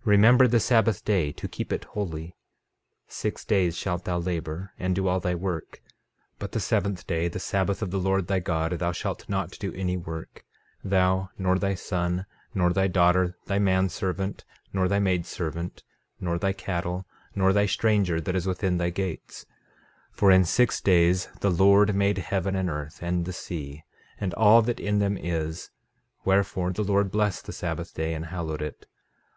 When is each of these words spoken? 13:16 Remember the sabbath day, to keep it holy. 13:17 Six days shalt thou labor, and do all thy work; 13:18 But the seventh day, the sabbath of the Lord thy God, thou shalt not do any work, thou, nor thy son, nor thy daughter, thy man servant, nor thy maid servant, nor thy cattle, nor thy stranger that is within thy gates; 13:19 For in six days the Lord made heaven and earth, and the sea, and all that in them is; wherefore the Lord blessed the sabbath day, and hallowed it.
13:16 0.00 0.06
Remember 0.06 0.48
the 0.48 0.58
sabbath 0.58 1.04
day, 1.04 1.30
to 1.30 1.46
keep 1.46 1.72
it 1.72 1.84
holy. 1.84 2.34
13:17 3.08 3.12
Six 3.12 3.44
days 3.44 3.76
shalt 3.76 4.04
thou 4.04 4.18
labor, 4.18 4.72
and 4.76 4.92
do 4.96 5.06
all 5.06 5.20
thy 5.20 5.36
work; 5.36 5.80
13:18 5.82 5.92
But 6.40 6.50
the 6.50 6.58
seventh 6.58 7.06
day, 7.06 7.28
the 7.28 7.38
sabbath 7.38 7.80
of 7.80 7.92
the 7.92 8.00
Lord 8.00 8.26
thy 8.26 8.40
God, 8.40 8.72
thou 8.80 8.90
shalt 8.90 9.28
not 9.28 9.52
do 9.60 9.72
any 9.74 9.96
work, 9.96 10.44
thou, 10.82 11.30
nor 11.38 11.60
thy 11.60 11.76
son, 11.76 12.26
nor 12.52 12.72
thy 12.72 12.88
daughter, 12.88 13.36
thy 13.46 13.60
man 13.60 13.88
servant, 13.88 14.44
nor 14.72 14.88
thy 14.88 14.98
maid 14.98 15.26
servant, 15.26 15.84
nor 16.18 16.40
thy 16.40 16.52
cattle, 16.52 17.06
nor 17.36 17.52
thy 17.52 17.66
stranger 17.66 18.20
that 18.20 18.34
is 18.34 18.48
within 18.48 18.78
thy 18.78 18.90
gates; 18.90 19.46
13:19 20.12 20.16
For 20.16 20.30
in 20.32 20.44
six 20.44 20.80
days 20.80 21.28
the 21.38 21.52
Lord 21.52 21.94
made 21.94 22.18
heaven 22.18 22.56
and 22.56 22.68
earth, 22.68 22.98
and 23.00 23.24
the 23.24 23.32
sea, 23.32 23.84
and 24.18 24.34
all 24.34 24.60
that 24.62 24.80
in 24.80 24.98
them 24.98 25.16
is; 25.16 25.70
wherefore 26.24 26.72
the 26.72 26.82
Lord 26.82 27.12
blessed 27.12 27.46
the 27.46 27.52
sabbath 27.52 27.94
day, 27.94 28.12
and 28.12 28.26
hallowed 28.26 28.60
it. 28.60 28.86